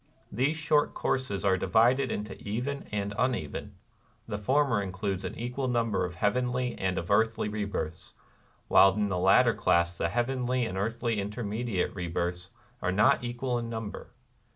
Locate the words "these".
0.31-0.57